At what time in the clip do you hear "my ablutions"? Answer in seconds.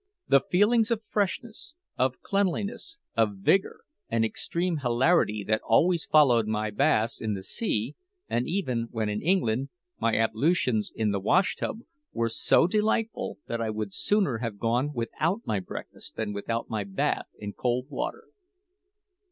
9.99-10.91